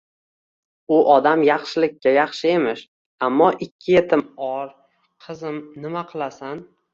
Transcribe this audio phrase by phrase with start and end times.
[0.93, 2.81] U odam yaxshilikka yaxshi emish,
[3.27, 4.73] ammo ikki yetimn or,
[5.27, 6.67] qizim, nima qilasan?